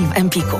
[0.00, 0.56] promocji w Empiku.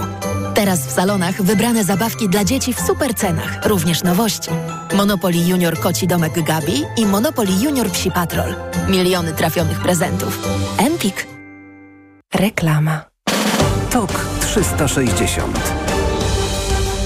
[0.55, 4.51] Teraz w salonach wybrane zabawki dla dzieci w super cenach, również nowości.
[4.95, 8.55] Monopoly Junior Koci Domek Gabi i Monopoly Junior Psi Patrol.
[8.89, 10.49] Miliony trafionych prezentów.
[10.79, 11.27] Empik.
[12.35, 13.05] Reklama.
[13.91, 15.80] TOK 360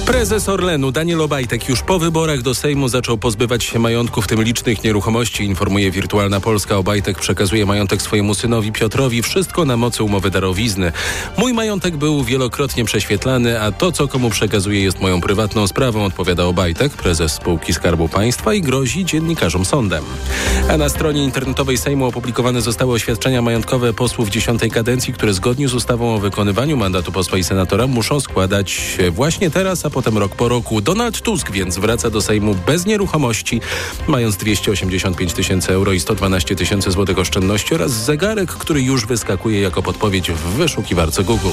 [0.07, 4.43] Prezes Orlenu Daniel Obajtek już po wyborach do Sejmu zaczął pozbywać się majątku, w tym
[4.43, 6.77] licznych nieruchomości, informuje Wirtualna Polska.
[6.77, 10.93] Obajtek przekazuje majątek swojemu synowi Piotrowi, wszystko na mocy umowy darowizny.
[11.39, 16.45] Mój majątek był wielokrotnie prześwietlany, a to, co komu przekazuje, jest moją prywatną sprawą, odpowiada
[16.45, 20.05] Obajtek, prezes spółki Skarbu Państwa i grozi dziennikarzom sądem.
[20.71, 25.75] A na stronie internetowej Sejmu opublikowane zostały oświadczenia majątkowe posłów dziesiątej kadencji, które zgodnie z
[25.75, 30.49] ustawą o wykonywaniu mandatu posła i senatora muszą składać właśnie teraz, a potem rok po
[30.49, 30.81] roku.
[30.81, 33.61] Donald Tusk więc wraca do Sejmu bez nieruchomości,
[34.09, 39.83] mając 285 tysięcy euro i 112 tysięcy złotych oszczędności oraz zegarek, który już wyskakuje jako
[39.83, 41.49] podpowiedź w wyszukiwarce Google.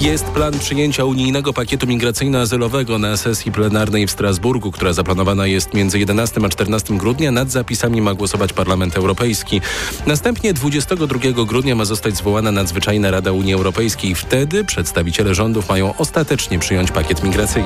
[0.00, 5.98] Jest plan przyjęcia unijnego pakietu migracyjno-azylowego na sesji plenarnej w Strasburgu, która zaplanowana jest między
[5.98, 7.30] 11 a 14 grudnia.
[7.30, 9.60] Nad zapisami ma głosować Parlament Europejski.
[10.06, 14.14] Następnie 22 grudnia ma zostać zwołana nadzwyczajna Rada Unii Europejskiej.
[14.14, 17.57] Wtedy przedstawiciele rządów mają ostatecznie przyjąć pakiet migracyjny.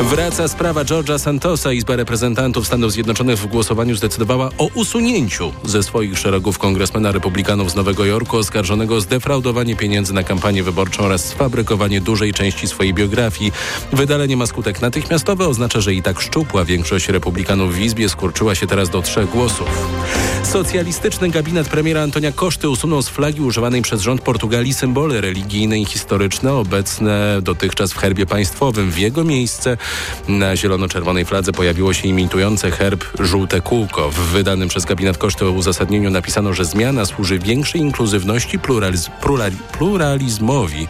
[0.00, 1.72] Wraca sprawa George'a Santosa.
[1.72, 7.74] Izba Reprezentantów Stanów Zjednoczonych w głosowaniu zdecydowała o usunięciu ze swoich szeregów kongresmena republikanów z
[7.74, 13.52] Nowego Jorku oskarżonego o zdefraudowanie pieniędzy na kampanię wyborczą oraz sfabrykowanie dużej części swojej biografii.
[13.92, 18.66] Wydalenie ma skutek natychmiastowy, oznacza, że i tak szczupła większość republikanów w Izbie skurczyła się
[18.66, 19.68] teraz do trzech głosów.
[20.42, 25.84] Socjalistyczny gabinet premiera Antonia Koszty usunął z flagi używanej przez rząd Portugalii symbole religijne i
[25.84, 28.90] historyczne obecne dotychczas w herbie państwowym.
[29.00, 29.76] Jego miejsce
[30.28, 34.10] na zielono-czerwonej fladze pojawiło się imitujące herb żółte kółko.
[34.10, 39.10] W wydanym przez gabinet Koszty uzasadnieniu napisano, że zmiana służy większej inkluzywności, pluraliz
[39.72, 40.88] pluralizmowi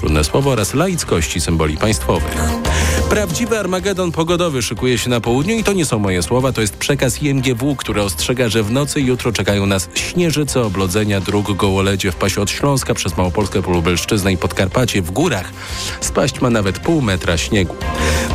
[0.00, 2.69] trudne słowo, oraz laickości symboli państwowych.
[3.10, 6.76] Prawdziwy Armagedon pogodowy szykuje się na południu i to nie są moje słowa, to jest
[6.76, 12.12] przekaz IMGW, który ostrzega, że w nocy i jutro czekają nas śnieżyce, oblodzenia dróg, gołoledzie
[12.12, 15.02] w pasie od Śląska przez Małopolskę, Polubelszczyznę i Podkarpacie.
[15.02, 15.52] W górach
[16.00, 17.74] spaść ma nawet pół metra śniegu.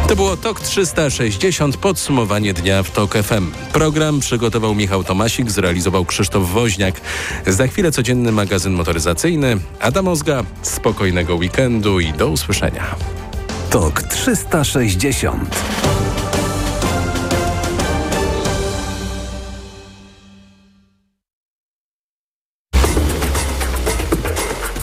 [0.08, 3.52] To było TOK 360, podsumowanie dnia w TOK FM.
[3.74, 7.02] Program przygotował Michał Tomasik, zrealizował Krzysztof Woźniak.
[7.47, 9.57] Za chwilę codzienny magazyn motoryzacyjny.
[9.80, 12.96] Adam Ozga, spokojnego weekendu i do usłyszenia.
[13.75, 15.63] TOK 360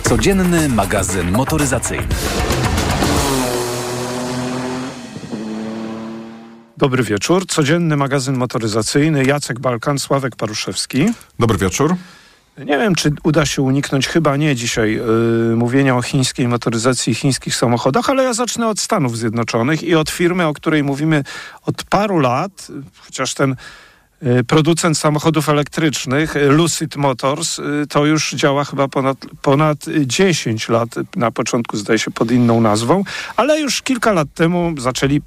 [0.03, 2.07] Codzienny magazyn motoryzacyjny.
[6.77, 7.47] Dobry wieczór.
[7.47, 9.25] Codzienny magazyn motoryzacyjny.
[9.25, 11.07] Jacek Balkan, Sławek Paruszewski.
[11.39, 11.97] Dobry wieczór.
[12.59, 17.15] Nie wiem, czy uda się uniknąć, chyba nie dzisiaj, yy, mówienia o chińskiej motoryzacji i
[17.15, 21.25] chińskich samochodach, ale ja zacznę od Stanów Zjednoczonych i od firmy, o której mówimy
[21.67, 22.69] od paru lat,
[22.99, 23.57] chociaż ten
[24.23, 30.69] yy, producent samochodów elektrycznych, yy, Lucid Motors, yy, to już działa chyba ponad, ponad 10
[30.69, 33.05] lat, na początku zdaje się pod inną nazwą,
[33.37, 35.21] ale już kilka lat temu zaczęli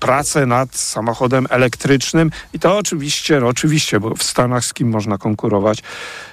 [0.00, 5.18] pracę nad samochodem elektrycznym i to oczywiście, no oczywiście, bo w Stanach z kim można
[5.18, 6.29] konkurować, Y,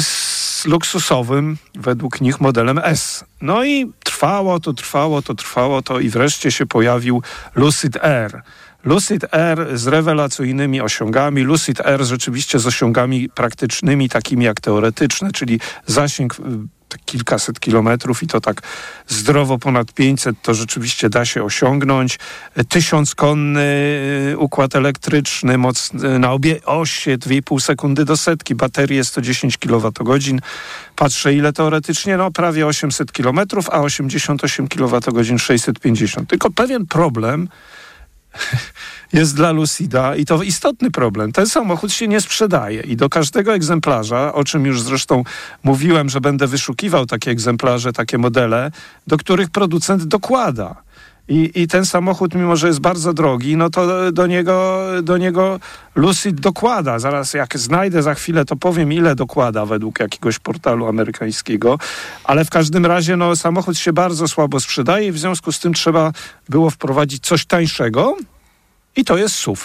[0.00, 3.24] z luksusowym, według nich, modelem S.
[3.40, 7.22] No i trwało to, trwało to, trwało to i wreszcie się pojawił
[7.54, 8.42] Lucid Air.
[8.84, 15.60] Lucid Air z rewelacyjnymi osiągami, Lucid Air rzeczywiście z osiągami praktycznymi, takimi jak teoretyczne, czyli
[15.86, 16.42] zasięg y,
[17.04, 18.62] kilkaset kilometrów i to tak
[19.08, 22.18] zdrowo ponad 500 to rzeczywiście da się osiągnąć.
[22.68, 23.60] Tysiąc konny
[24.32, 29.92] y, układ elektryczny, moc y, na obie osie, 2,5 sekundy do setki, baterie 110 kWh.
[30.96, 36.28] Patrzę ile teoretycznie, no prawie 800 km, a 88 kWh 650.
[36.28, 37.48] Tylko pewien problem
[39.12, 41.32] jest dla Lucida i to istotny problem.
[41.32, 45.24] Ten samochód się nie sprzedaje i do każdego egzemplarza, o czym już zresztą
[45.62, 48.70] mówiłem, że będę wyszukiwał takie egzemplarze, takie modele,
[49.06, 50.82] do których producent dokłada.
[51.32, 55.60] I, I ten samochód, mimo że jest bardzo drogi, no to do niego, do niego
[55.94, 56.98] Lucid dokłada.
[56.98, 61.78] Zaraz jak znajdę za chwilę, to powiem, ile dokłada według jakiegoś portalu amerykańskiego.
[62.24, 65.74] Ale w każdym razie no, samochód się bardzo słabo sprzedaje i w związku z tym
[65.74, 66.12] trzeba
[66.48, 68.16] było wprowadzić coś tańszego
[68.96, 69.62] i to jest SUV.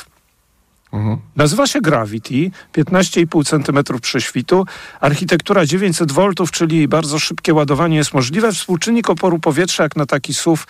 [0.94, 1.18] Mhm.
[1.36, 4.66] Nazywa się Gravity, 15,5 cm prześwitu,
[5.00, 8.52] architektura 900 V, czyli bardzo szybkie ładowanie jest możliwe.
[8.52, 10.64] Współczynnik oporu powietrza jak na taki SUV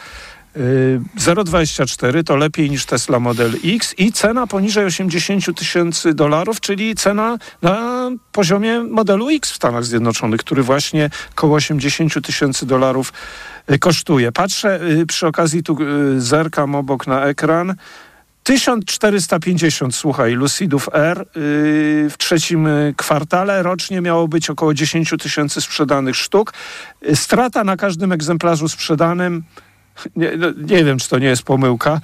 [1.17, 7.37] 0,24 to lepiej niż Tesla Model X i cena poniżej 80 tysięcy dolarów, czyli cena
[7.61, 13.13] na poziomie modelu X w Stanach Zjednoczonych, który właśnie koło 80 tysięcy dolarów
[13.71, 14.31] y, kosztuje.
[14.31, 17.75] Patrzę y, przy okazji tu y, zerkam obok na ekran.
[18.43, 22.67] 1450, słuchaj, Lucidów R w trzecim
[22.97, 26.53] kwartale rocznie miało być około 10 tysięcy sprzedanych sztuk.
[27.13, 29.43] Strata na każdym egzemplarzu sprzedanym,
[30.15, 32.01] nie, no, nie wiem czy to nie jest pomyłka,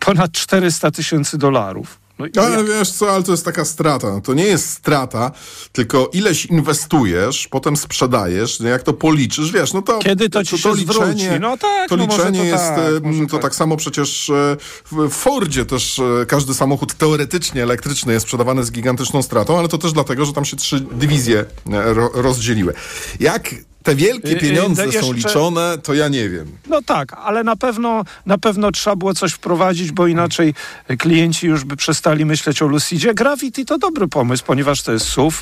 [0.00, 1.98] ponad 400 tysięcy dolarów.
[2.18, 4.10] No, Ale wiesz co, ale to jest taka strata.
[4.12, 5.30] No To nie jest strata,
[5.72, 9.98] tylko ileś inwestujesz, potem sprzedajesz, jak to policzysz, wiesz, no to...
[9.98, 11.26] Kiedy to ci się zwróci?
[11.40, 13.42] No tak, to no liczenie to jest, tak, to tak.
[13.42, 14.56] tak samo przecież e,
[14.92, 19.78] w Fordzie też e, każdy samochód teoretycznie elektryczny jest sprzedawany z gigantyczną stratą, ale to
[19.78, 22.74] też dlatego, że tam się trzy dywizje e, ro, rozdzieliły.
[23.20, 23.54] Jak
[23.86, 26.46] te wielkie Y, y, pieniądze no są jeszcze- liczone, to ja nie wiem.
[26.68, 30.54] No tak, ale na pewno, na pewno trzeba było coś wprowadzić, bo inaczej
[30.98, 33.14] klienci już by przestali myśleć o Lucidzie.
[33.14, 35.36] Gravity to dobry pomysł, ponieważ to jest SUV,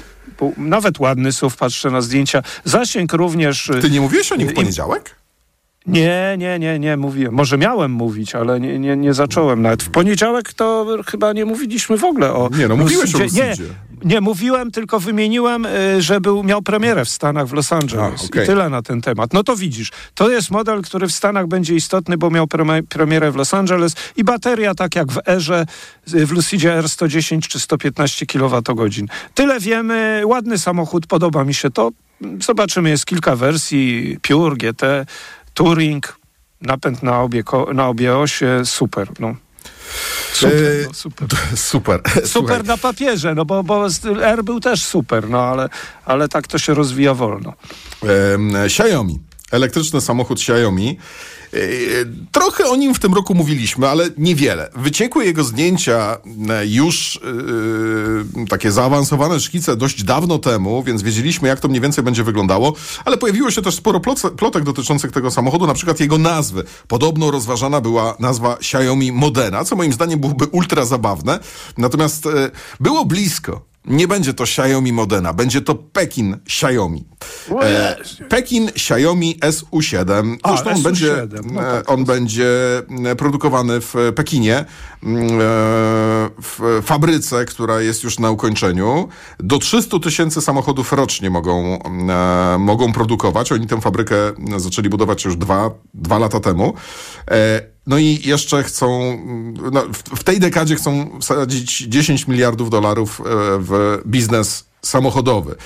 [0.57, 2.43] nawet ładny SUV, patrzę na zdjęcia.
[2.65, 3.69] Zasięg również...
[3.71, 5.17] y, Ty nie mówiłeś o nim w I- poniedziałek?
[5.87, 7.35] Nie, nie, nie, nie mówiłem.
[7.35, 9.83] Może miałem mówić, ale nie, nie, nie zacząłem nawet.
[9.83, 13.43] W poniedziałek to chyba nie mówiliśmy w ogóle o Nie, no mówiłeś o Lucidzie.
[13.43, 13.55] Nie,
[14.05, 18.23] nie mówiłem, tylko wymieniłem, y, że był, miał premierę w Stanach, w Los Angeles.
[18.23, 18.43] A, okej.
[18.43, 19.33] I tyle na ten temat.
[19.33, 23.31] No to widzisz, to jest model, który w Stanach będzie istotny, bo miał preme- premierę
[23.31, 25.67] w Los Angeles i bateria, tak jak w Erze,
[26.15, 28.91] y, w Lucidzie R110 czy 115 kWh.
[29.35, 30.23] Tyle wiemy.
[30.25, 31.91] Ładny samochód, podoba mi się to.
[32.41, 34.17] Zobaczymy, jest kilka wersji.
[34.23, 34.83] Pure, GT,
[35.55, 36.17] Touring,
[36.61, 37.43] napęd na obie,
[37.75, 39.35] na obie osie, super, no.
[40.33, 41.29] Super, E, no, super.
[41.55, 42.01] Super.
[42.05, 43.87] Słuchaj, Super na papierze, no bo, bo
[44.23, 45.69] R był też super, no ale,
[46.05, 47.53] ale tak to się rozwija wolno.
[48.03, 49.21] Em, Xiaomi.
[49.51, 50.99] Elektryczny samochód Xiaomi.
[51.55, 54.71] E, Trochę o nim w tym roku mówiliśmy, ale niewiele.
[54.77, 56.17] Wyciekły jego zdjęcia
[56.51, 57.21] e, już
[58.45, 62.73] e, takie zaawansowane szkice dość dawno temu, więc wiedzieliśmy, jak to mniej więcej będzie wyglądało,
[63.05, 64.01] ale pojawiło się też sporo
[64.37, 66.65] plotek dotyczących tego samochodu, na przykład jego nazwy.
[66.89, 71.39] Podobno rozważana była nazwa Xiaomi Modena, co moim zdaniem byłoby ultra zabawne.
[71.79, 72.51] Natomiast e,
[72.81, 73.74] było blisko.
[73.85, 77.05] Nie będzie to Xiaomi Modena, będzie to Pekin Xiaomi.
[77.63, 77.97] E,
[78.29, 80.37] Pekin Xiaomi SU7.
[80.43, 81.17] A, Zresztą on SU7, będzie,
[81.53, 84.65] no e, tak, on będzie e, produkowany w Pekinie,
[85.03, 89.09] mm, e, w fabryce, która jest już na ukończeniu.
[89.39, 93.53] Do 300 tysięcy samochodów rocznie mogą, e, mogą produkować.
[93.53, 94.17] Oni tę fabrykę
[94.57, 96.75] zaczęli budować już dwa, dwa lata temu.
[97.31, 99.19] E, no i jeszcze chcą,
[99.73, 103.25] no, w, w tej dekadzie chcą wsadzić 10 miliardów dolarów e,
[103.59, 105.57] w biznes samochodowy.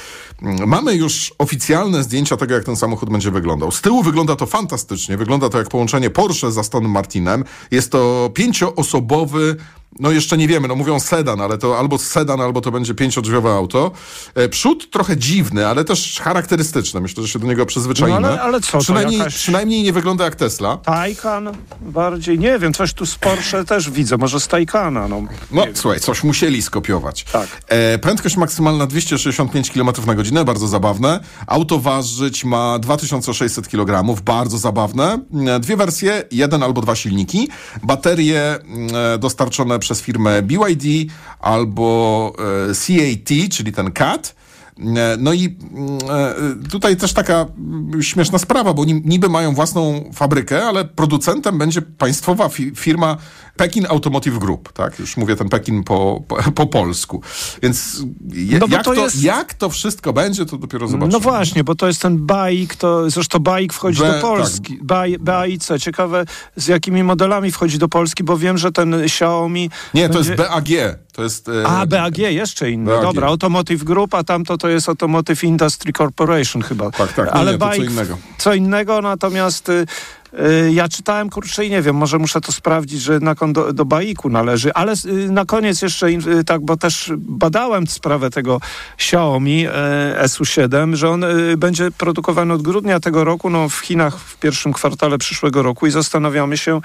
[0.67, 3.71] Mamy już oficjalne zdjęcia tego, jak ten samochód będzie wyglądał.
[3.71, 5.17] Z tyłu wygląda to fantastycznie.
[5.17, 7.45] Wygląda to jak połączenie Porsche z Astonem Martinem.
[7.71, 9.57] Jest to pięcioosobowy,
[10.01, 13.51] no jeszcze nie wiemy, no mówią sedan, ale to albo sedan, albo to będzie pięciodrzwiowe
[13.51, 13.91] auto.
[14.35, 17.01] E, Przód trochę dziwny, ale też charakterystyczny.
[17.01, 18.21] Myślę, że się do niego przyzwyczaimy.
[18.21, 20.77] No ale- ale co przynajmniej, jakaś- przynajmniej nie wygląda jak Tesla.
[20.77, 21.49] Taycan
[21.81, 25.23] bardziej, nie wiem, coś tu z Porsche też widzę, może z Taycana, no.
[25.51, 27.25] No, słuchaj, coś musieli skopiować.
[27.33, 27.49] Tak.
[27.69, 31.21] E, prędkość maksymalna 265 km na godzinę, bardzo zabawne.
[31.47, 35.19] Auto ważyć ma 2600 kg, bardzo zabawne.
[35.47, 37.49] E, Dwie wersje, jeden albo dwa silniki.
[37.83, 40.85] Baterie mm, e, dostarczone przez firmę BYD
[41.41, 42.33] albo
[42.71, 44.35] e, CAT, czyli ten CAT.
[44.81, 45.99] E, No i mm,
[46.65, 47.47] e, tutaj też taka
[48.01, 53.17] śmieszna sprawa, bo ni- niby mają własną fabrykę, ale producentem będzie państwowa fi- firma
[53.57, 54.99] Pekin Automotive Group, tak?
[54.99, 57.23] Już mówię ten Pekin po, po, po polsku.
[57.63, 61.13] Więc je, No jak, to jest- jak to wszystko będzie, to dopiero zobaczymy.
[61.13, 64.79] No właśnie, bo to jest ten BAIK, to zresztą BAIK wchodzi B- do Polski.
[64.83, 66.25] BAI, BAIC, ciekawe
[66.57, 69.71] z jakimi modelami wchodzi do Polski, bo wiem, że ten Xiaomi...
[69.95, 70.31] Nie, to będzie...
[70.31, 70.69] jest BAG.
[71.19, 71.49] To jest...
[71.49, 72.91] e, A, BAG, jeszcze inny.
[72.91, 73.03] BAG.
[73.03, 76.91] Dobra, Automotive Group, a tamto to jest Automotive Industry Corporation chyba.
[76.91, 78.19] Tak, tak, nie, Ale nie, to co innego.
[78.39, 79.87] Co innego, natomiast y,
[80.41, 83.73] y, ja czytałem, kurczę, i nie wiem, może muszę to sprawdzić, że jednak on do,
[83.73, 86.07] do BAIK-u należy, ale y, na koniec jeszcze,
[86.47, 88.61] tak, bo też badałem sprawę tego
[88.95, 89.71] Xiaomi y,
[90.23, 91.25] SU7, że on
[91.57, 95.91] będzie produkowany od grudnia tego roku, no w Chinach w pierwszym kwartale przyszłego roku i
[95.91, 96.81] zastanawiamy się,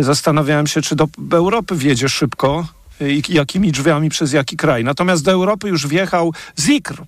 [0.00, 2.64] zastanawiałem się, czy do Europy wjedzie szybko,
[3.28, 4.84] jakimi drzwiami, przez jaki kraj.
[4.84, 7.02] Natomiast do Europy już wjechał Zikr.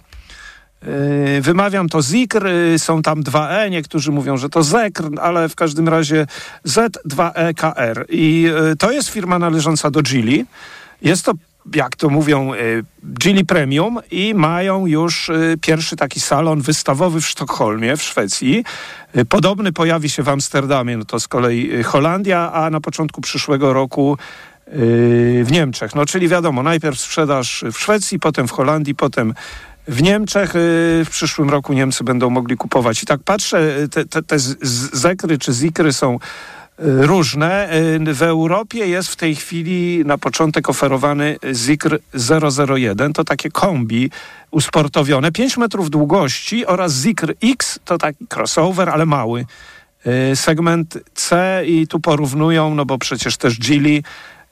[0.86, 5.48] Yy, Wymawiam to Zikr, yy, są tam dwa E, niektórzy mówią, że to Zekr, ale
[5.48, 6.26] w każdym razie
[6.66, 8.04] Z2EKR.
[8.08, 10.44] I yy, to jest firma należąca do Geely.
[11.02, 11.32] Jest to
[11.74, 12.50] jak to mówią,
[13.02, 15.30] Geely Premium i mają już
[15.60, 18.64] pierwszy taki salon wystawowy w Sztokholmie, w Szwecji.
[19.28, 24.18] Podobny pojawi się w Amsterdamie, no to z kolei Holandia, a na początku przyszłego roku
[24.66, 25.94] w Niemczech.
[25.94, 29.34] No czyli wiadomo, najpierw sprzedaż w Szwecji, potem w Holandii, potem
[29.88, 30.56] w Niemczech.
[30.56, 33.02] y, W przyszłym roku Niemcy będą mogli kupować.
[33.02, 34.38] I tak patrzę, y, te, te, te
[34.92, 36.18] zekry czy zikry są
[36.78, 37.68] różne.
[38.12, 41.98] W Europie jest w tej chwili na początek oferowany Zikr
[42.68, 43.12] 001.
[43.12, 44.10] To takie kombi
[44.50, 49.46] usportowione, 5 metrów długości oraz Zikr X to taki crossover, ale mały.
[50.34, 54.02] Segment C i tu porównują, no bo przecież też Geely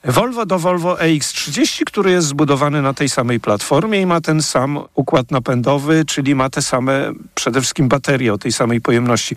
[0.03, 4.79] Volvo do Volvo EX30, który jest zbudowany na tej samej platformie i ma ten sam
[4.95, 9.35] układ napędowy, czyli ma te same przede wszystkim baterie o tej samej pojemności.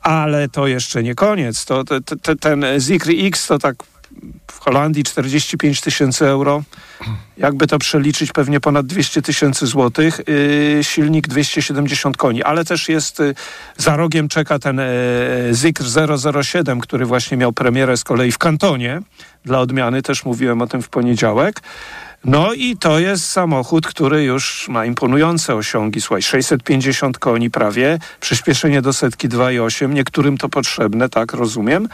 [0.00, 1.64] Ale to jeszcze nie koniec.
[1.64, 3.76] To, te, te, ten Zikr X to tak
[4.50, 6.62] w Holandii 45 tysięcy euro.
[7.36, 10.20] Jakby to przeliczyć, pewnie ponad 200 tysięcy złotych.
[10.76, 13.34] Yy, silnik 270 koni, ale też jest yy,
[13.76, 15.84] za rogiem czeka ten yy, Zikr
[16.42, 19.00] 007, który właśnie miał premierę z kolei w Kantonie.
[19.44, 21.60] Dla odmiany też mówiłem o tym w poniedziałek.
[22.24, 26.00] No i to jest samochód, który już ma imponujące osiągi.
[26.00, 29.90] Słuchaj, 650 koni prawie, przyspieszenie do setki 2,8.
[29.90, 31.88] Niektórym to potrzebne, tak, rozumiem.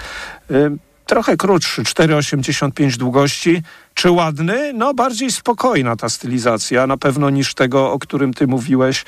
[1.09, 3.63] Yy, trochę krótszy, 4,85 długości.
[3.95, 4.73] Czy ładny?
[4.73, 9.05] No bardziej spokojna ta stylizacja, na pewno niż tego, o którym ty mówiłeś.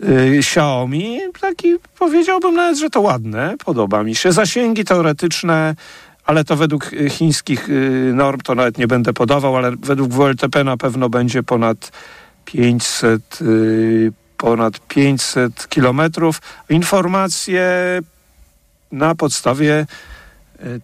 [0.00, 4.32] Yy, Xiaomi, taki powiedziałbym nawet, że to ładne, podoba mi się.
[4.32, 5.74] Zasięgi teoretyczne,
[6.24, 10.64] ale to według y, chińskich y, norm, to nawet nie będę podawał, ale według WLTP
[10.64, 11.92] na pewno będzie ponad
[12.44, 16.42] 500, y, ponad 500 kilometrów.
[16.68, 18.00] Informacje
[18.92, 19.86] na podstawie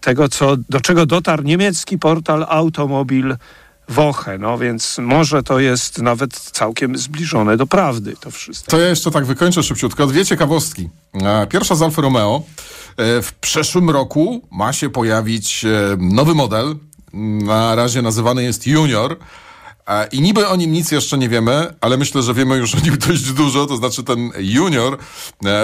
[0.01, 3.37] tego, co, do czego dotarł niemiecki portal Automobil
[3.89, 4.39] Woche.
[4.39, 8.71] No więc może to jest nawet całkiem zbliżone do prawdy to wszystko.
[8.71, 10.07] To ja jeszcze tak wykończę szybciutko.
[10.07, 10.89] Dwie ciekawostki.
[11.15, 12.43] E, Pierwsza z Alfa Romeo.
[12.97, 16.77] E, W przyszłym roku ma się pojawić e, nowy model.
[17.45, 19.17] Na razie nazywany jest Junior.
[20.13, 22.99] I niby o nim nic jeszcze nie wiemy, ale myślę, że wiemy już o nim
[23.09, 23.67] dość dużo.
[23.67, 24.99] To znaczy ten Junior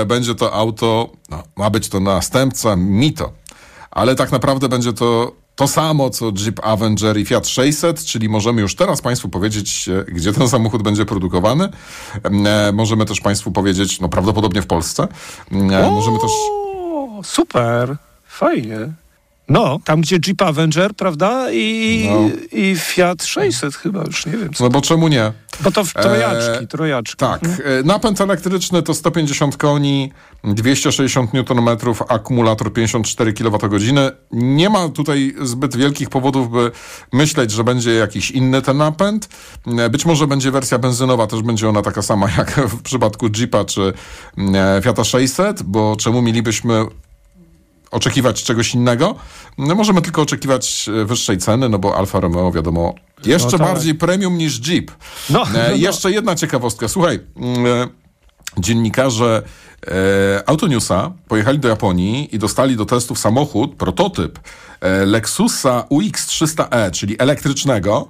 [0.07, 3.33] będzie to auto, no, ma być to następca Mito.
[3.97, 8.61] Ale tak naprawdę będzie to to samo, co Jeep Avenger i Fiat 600, czyli możemy
[8.61, 11.69] już teraz Państwu powiedzieć, e, gdzie ten samochód będzie produkowany.
[12.25, 15.09] E, możemy też Państwu powiedzieć, no prawdopodobnie w Polsce.
[15.53, 16.31] E, możemy też...
[16.51, 18.93] O, super, fajnie.
[19.49, 21.47] No, tam gdzie Jeep Avenger, prawda?
[21.53, 22.31] I, No.
[22.53, 24.51] i Fiat 600 chyba, już nie wiem.
[24.61, 25.33] No bo czemu nie?
[25.61, 27.17] Bo to w trojaczki, E, trojaczki.
[27.17, 27.49] Tak, e,
[27.85, 30.13] napęd elektryczny to 150 koni,
[30.45, 31.69] 260 Nm,
[32.09, 33.81] akumulator 54 kWh.
[34.33, 36.71] Nie ma tutaj zbyt wielkich powodów, by
[37.13, 39.29] myśleć, że będzie jakiś inny ten napęd.
[39.79, 43.65] E, Być może będzie wersja benzynowa, też będzie ona taka sama jak w przypadku Jeepa
[43.65, 43.93] czy
[44.55, 46.85] e, Fiata 600, bo czemu mielibyśmy
[47.91, 49.15] oczekiwać czegoś innego.
[49.59, 53.67] No, możemy tylko oczekiwać e, wyższej ceny, no bo Alfa Romeo wiadomo jeszcze No tak.
[53.69, 54.91] bardziej premium niż Jeep.
[55.31, 55.75] No, E, no, no.
[55.75, 56.89] Jeszcze jedna ciekawostka.
[56.89, 57.89] Słuchaj, mm, e,
[58.59, 59.43] dziennikarze
[59.87, 64.39] e, Autonewsa pojechali do Japonii i dostali do testów samochód, prototyp
[64.81, 68.09] e, Lexusa UX300e, czyli elektrycznego.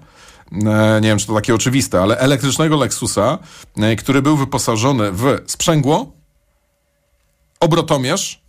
[1.00, 3.38] Nie wiem, czy to takie oczywiste, ale elektrycznego Lexusa,
[3.98, 6.12] który był wyposażony w sprzęgło,
[7.60, 8.45] obrotomierz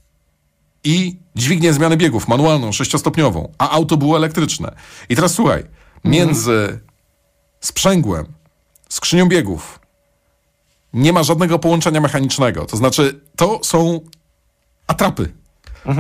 [0.88, 4.76] i dźwignię zmiany biegów manualną, sześciostopniową, a auto było elektryczne.
[5.10, 5.64] I teraz słuchaj,
[6.04, 6.80] między
[7.60, 8.26] sprzęgłem,
[8.90, 9.80] skrzynią biegów
[10.94, 12.66] nie ma żadnego połączenia mechanicznego.
[12.66, 14.00] To znaczy, to są
[14.88, 15.34] atrapy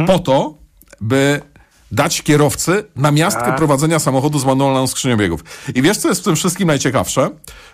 [0.07, 0.53] po to,
[1.01, 1.41] by
[1.91, 5.43] dać kierowcy na miastkę prowadzenia samochodu z manualną skrzynią biegów.
[5.75, 7.29] I wiesz, co jest w tym wszystkim najciekawsze?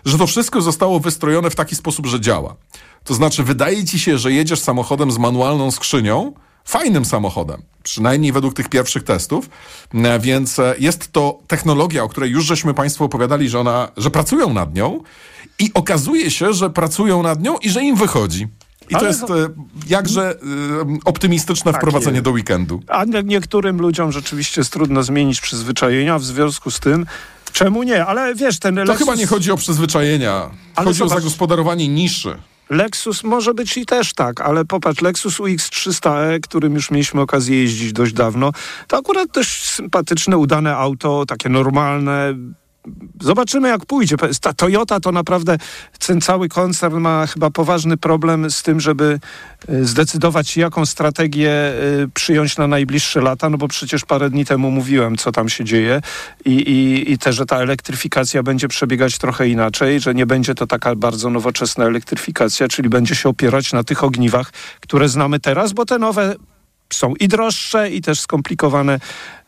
[0.06, 2.56] Że to wszystko zostało wystrojone w taki sposób, że działa.
[3.04, 6.34] To znaczy, wydaje ci się, że jedziesz samochodem z manualną skrzynią,
[6.66, 9.50] fajnym samochodem, przynajmniej według tych pierwszych testów,
[9.94, 14.12] E, więc e, jest to technologia, o której już żeśmy Państwu opowiadali, że, ona, że
[14.12, 15.00] pracują nad nią
[15.60, 18.48] i okazuje się, że pracują nad nią i że im wychodzi.
[18.90, 19.50] I to Ale jest to- e,
[19.88, 20.38] jakże
[21.06, 22.26] optymistyczne wprowadzenie jest.
[22.26, 22.82] do weekendu.
[22.88, 27.06] A nie- niektórym ludziom rzeczywiście jest trudno zmienić przyzwyczajenia, w związku z tym
[27.54, 28.06] czemu nie?
[28.06, 30.50] Ale wiesz, ten To Lexus, chyba nie chodzi o przyzwyczajenia.
[30.76, 32.38] Ale chodzi o zobacz- zagospodarowanie niszy.
[32.70, 37.94] Lexus może być i też tak, ale popatrz, Lexus UX300e, którym już mieliśmy okazję jeździć
[37.94, 38.52] dość dawno,
[38.88, 42.34] to akurat dość sympatyczne, udane auto, takie normalne,
[43.22, 44.16] Zobaczymy, jak pójdzie.
[44.42, 45.58] Ta Toyota to naprawdę
[46.08, 49.20] ten cały koncern ma chyba poważny problem z tym, żeby
[49.70, 51.52] y, zdecydować, jaką strategię
[52.04, 55.64] y, przyjąć na najbliższe lata, no bo przecież parę dni temu mówiłem, co tam się
[55.66, 56.02] dzieje
[56.46, 60.68] i, i, i też, że ta elektryfikacja będzie przebiegać trochę inaczej, że nie będzie to
[60.68, 65.86] taka bardzo nowoczesna elektryfikacja, czyli będzie się opierać na tych ogniwach, które znamy teraz, bo
[65.86, 66.36] te nowe
[66.94, 69.00] są i droższe, i też skomplikowane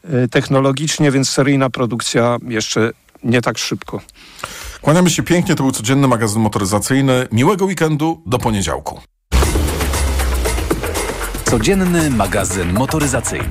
[0.05, 2.91] y, technologicznie, więc seryjna produkcja jeszcze
[3.23, 4.01] nie tak szybko.
[4.81, 7.27] Kłaniamy się pięknie, to był codzienny magazyn motoryzacyjny.
[7.31, 9.01] Miłego weekendu, do poniedziałku.
[11.45, 13.49] Codzienny magazyn motoryzacyjny.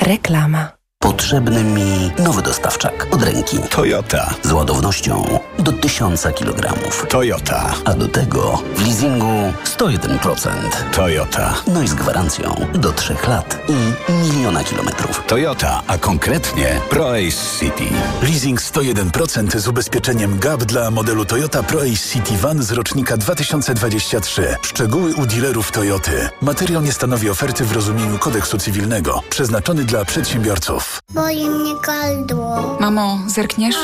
[0.00, 0.81] Reklama.
[1.02, 3.58] Potrzebny mi nowy dostawczak od ręki.
[3.70, 4.34] Toyota.
[4.42, 6.74] Z ładownością do 1000 kg.
[7.08, 7.74] Toyota.
[7.84, 10.50] A do tego w leasingu 101%.
[10.92, 11.54] Toyota.
[11.66, 15.22] No i z gwarancją do 3 lat i miliona kilometrów.
[15.26, 17.84] Toyota, a konkretnie ProAce City.
[18.22, 24.56] Leasing 101% z ubezpieczeniem GAP dla modelu Toyota ProAce City Van z rocznika 2023.
[24.62, 26.28] Szczegóły u dealerów Toyoty.
[26.40, 29.22] Materiał nie stanowi oferty w rozumieniu kodeksu cywilnego.
[29.30, 30.91] Przeznaczony dla przedsiębiorców.
[31.10, 32.76] Boli mnie gardło.
[32.80, 33.76] Mamo, zerkniesz?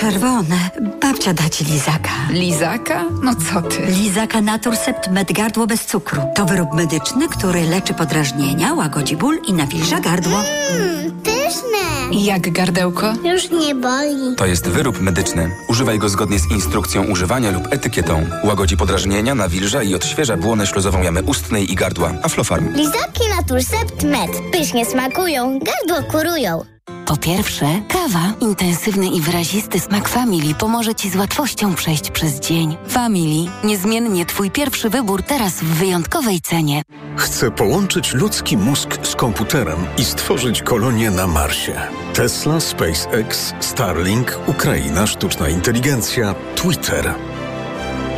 [0.00, 0.56] Czerwone.
[1.02, 2.10] Babcia da ci lizaka.
[2.30, 3.04] Lizaka?
[3.22, 3.86] No co ty?
[3.86, 6.22] Lizaka Naturcept Med Gardło bez cukru.
[6.34, 10.38] To wyrób medyczny, który leczy podrażnienia, łagodzi ból i nawilża gardło.
[10.38, 12.18] Mmm, pyszne.
[12.24, 13.12] Jak gardełko?
[13.24, 14.36] Już nie boli.
[14.36, 15.50] To jest wyrób medyczny.
[15.68, 18.26] Używaj go zgodnie z instrukcją używania lub etykietą.
[18.44, 22.12] Łagodzi podrażnienia, nawilża i odświeża błonę śluzową jamy ustnej i gardła.
[22.22, 22.74] Aflofarm.
[22.74, 24.30] Lizaki Naturcept Med.
[24.52, 26.75] Pysznie smakują, gardło kurują.
[27.06, 28.32] Po pierwsze, kawa.
[28.40, 32.76] Intensywny i wyrazisty smak Family pomoże Ci z łatwością przejść przez dzień.
[32.88, 33.50] Family.
[33.64, 36.82] Niezmiennie Twój pierwszy wybór teraz w wyjątkowej cenie.
[37.16, 41.80] Chcę połączyć ludzki mózg z komputerem i stworzyć kolonię na Marsie.
[42.14, 47.14] Tesla, SpaceX, Starlink, Ukraina, sztuczna inteligencja, Twitter.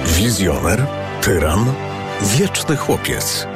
[0.06, 0.86] Wizjoner,
[1.22, 1.64] tyran,
[2.22, 3.46] wieczny chłopiec.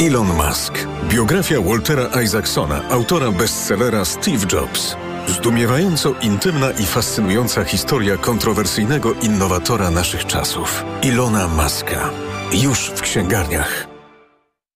[0.00, 0.86] Elon Musk.
[1.08, 4.96] Biografia Waltera Isaacsona, autora bestsellera Steve Jobs.
[5.26, 10.84] Zdumiewająco intymna i fascynująca historia kontrowersyjnego innowatora naszych czasów.
[11.02, 12.10] Ilona Muska.
[12.52, 13.91] Już w księgarniach.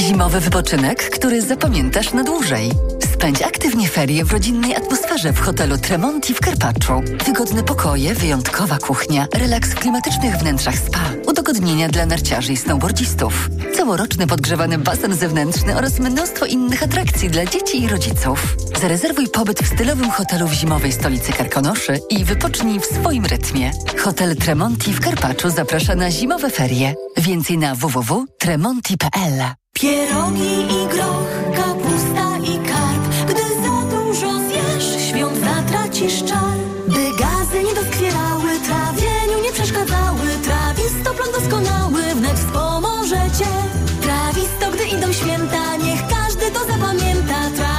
[0.00, 2.70] Zimowy wypoczynek, który zapamiętasz na dłużej.
[3.12, 7.02] Spędź aktywnie ferie w rodzinnej atmosferze w hotelu Tremonti w Karpaczu.
[7.26, 14.26] Wygodne pokoje, wyjątkowa kuchnia, relaks w klimatycznych wnętrzach spa, udogodnienia dla narciarzy i snowboardzistów, całoroczny
[14.26, 18.56] podgrzewany basen zewnętrzny oraz mnóstwo innych atrakcji dla dzieci i rodziców.
[18.80, 23.70] Zarezerwuj pobyt w stylowym hotelu w zimowej stolicy Karkonoszy i wypocznij w swoim rytmie.
[23.98, 26.94] Hotel Tremonti w Karpaczu zaprasza na zimowe ferie.
[27.16, 31.29] Więcej na www.tremonti.pl Pierogi i groch,